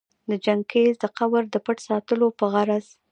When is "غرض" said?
2.53-2.85